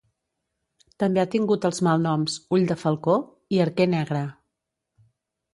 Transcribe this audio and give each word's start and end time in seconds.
També 1.03 1.21
ha 1.23 1.25
tingut 1.35 1.67
els 1.69 1.81
malnoms 1.87 2.37
"Ull 2.57 2.65
de 2.73 2.79
falcó" 2.85 3.19
i 3.57 3.63
"Arquer 3.67 3.91
negre". 3.97 4.23